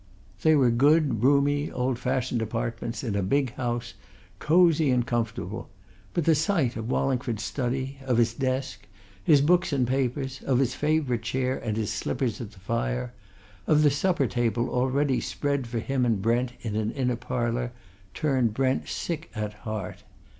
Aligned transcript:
They 0.41 0.55
were 0.55 0.71
good, 0.71 1.21
roomy, 1.23 1.69
old 1.71 1.99
fashioned 1.99 2.41
apartments 2.41 3.03
in 3.03 3.15
a 3.15 3.21
big 3.21 3.53
house, 3.53 3.93
cosy 4.39 4.89
and 4.89 5.05
comfortable, 5.05 5.69
but 6.15 6.25
the 6.25 6.33
sight 6.33 6.75
of 6.75 6.89
Wallingford's 6.89 7.43
study, 7.43 7.99
of 8.05 8.17
his 8.17 8.33
desk, 8.33 8.87
his 9.23 9.41
books 9.41 9.71
and 9.71 9.87
papers, 9.87 10.41
of 10.43 10.57
his 10.57 10.73
favourite 10.73 11.21
chair 11.21 11.55
and 11.55 11.77
his 11.77 11.93
slippers 11.93 12.41
at 12.41 12.49
the 12.53 12.59
fire, 12.59 13.13
of 13.67 13.83
the 13.83 13.91
supper 13.91 14.25
table 14.25 14.69
already 14.71 15.21
spread 15.21 15.67
for 15.67 15.77
him 15.77 16.03
and 16.03 16.19
Brent 16.19 16.53
in 16.61 16.75
an 16.75 16.89
inner 16.93 17.15
parlour, 17.15 17.71
turned 18.15 18.55
Brent 18.55 18.87
sick 18.87 19.29
at 19.35 19.53
heart. 19.53 20.01